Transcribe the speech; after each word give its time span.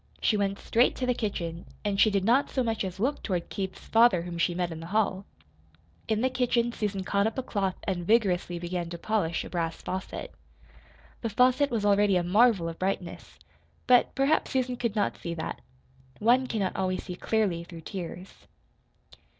She 0.19 0.35
went 0.35 0.57
straight 0.57 0.95
to 0.95 1.05
the 1.05 1.13
kitchen, 1.13 1.67
and 1.85 1.99
she 2.01 2.09
did 2.09 2.25
not 2.25 2.49
so 2.49 2.63
much 2.63 2.83
as 2.83 2.99
look 2.99 3.21
toward 3.21 3.49
Keith's 3.51 3.85
father 3.85 4.23
whom 4.23 4.39
she 4.39 4.55
met 4.55 4.71
in 4.71 4.79
the 4.79 4.87
hall. 4.87 5.27
In 6.07 6.21
the 6.21 6.29
kitchen 6.31 6.71
Susan 6.71 7.03
caught 7.03 7.27
up 7.27 7.37
a 7.37 7.43
cloth 7.43 7.75
and 7.83 8.03
vigorously 8.07 8.57
began 8.57 8.89
to 8.89 8.97
polish 8.97 9.43
a 9.43 9.49
brass 9.51 9.79
faucet. 9.79 10.33
The 11.21 11.29
faucet 11.29 11.69
was 11.69 11.85
already 11.85 12.15
a 12.15 12.23
marvel 12.23 12.67
of 12.67 12.79
brightness; 12.79 13.37
but 13.85 14.15
perhaps 14.15 14.49
Susan 14.49 14.75
could 14.75 14.95
not 14.95 15.17
see 15.19 15.35
that. 15.35 15.61
One 16.17 16.47
cannot 16.47 16.75
always 16.75 17.03
see 17.03 17.13
clearly 17.15 17.63
through 17.63 17.81
tears. 17.81 18.47